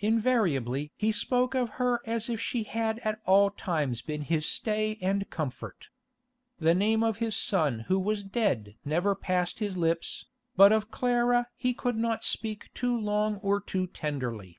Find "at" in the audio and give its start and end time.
2.98-3.18